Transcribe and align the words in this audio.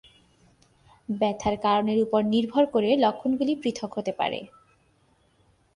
ব্যথার 1.09 1.55
কারণের 1.65 1.99
উপর 2.05 2.21
নির্ভর 2.33 2.63
করে 2.73 2.89
লক্ষণগুলি 3.03 3.53
পৃথক 3.61 3.91
হতে 3.97 4.11
পারে। 4.19 4.39